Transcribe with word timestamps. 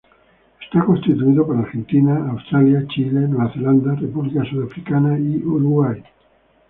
Está 0.63 0.83
constituido 0.83 1.45
por 1.45 1.57
Argentina, 1.57 2.27
Australia, 2.31 2.87
Chile, 2.87 3.27
Nueva 3.27 3.53
Zelanda, 3.53 3.93
República 3.93 4.43
Sudafricana 4.45 5.19
y 5.19 5.43
Uruguay. 5.43 6.01